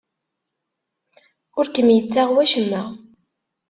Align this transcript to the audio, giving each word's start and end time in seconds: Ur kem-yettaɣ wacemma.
Ur 1.59 1.65
kem-yettaɣ 1.69 2.29
wacemma. 2.33 2.81